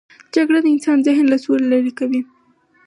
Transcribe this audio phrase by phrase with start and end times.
[0.35, 2.21] جګړه د انسان ذهن له سولې لیرې کوي